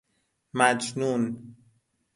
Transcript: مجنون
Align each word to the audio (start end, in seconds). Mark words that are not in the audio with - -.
مجنون 0.53 1.53